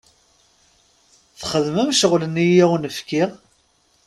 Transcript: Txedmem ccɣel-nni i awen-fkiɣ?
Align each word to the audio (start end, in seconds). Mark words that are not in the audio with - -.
Txedmem 1.39 1.89
ccɣel-nni 1.95 2.45
i 2.51 2.63
awen-fkiɣ? 2.63 3.29